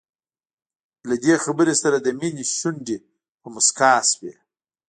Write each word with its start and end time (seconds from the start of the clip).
له 1.09 1.15
دې 1.23 1.35
خبرې 1.43 1.75
سره 1.83 1.97
د 2.01 2.07
مينې 2.19 2.43
شونډې 2.57 2.97
په 3.41 3.47
مسکا 3.55 3.91
شوې. 4.11 4.33